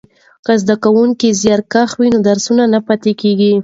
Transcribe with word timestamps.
که 0.45 0.51
زده 0.61 0.75
کوونکی 0.83 1.29
زیارکښ 1.41 1.89
وي 1.99 2.07
نو 2.13 2.19
درس 2.27 2.45
نه 2.73 2.79
پاتیږي. 2.87 3.53